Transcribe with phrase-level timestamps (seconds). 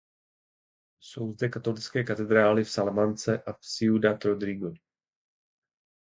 [0.99, 4.73] Jsou zde katolické katedrály v Salamance a v Ciudad Rodrigo.